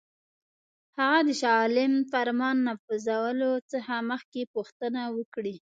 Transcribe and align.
هغه 0.97 1.19
د 1.27 1.29
شاه 1.41 1.55
عالم 1.61 1.93
فرمان 2.11 2.55
نافذولو 2.67 3.51
څخه 3.71 3.93
مخکي 4.11 4.43
پوښتنه 4.53 5.01
وکړي. 5.17 5.55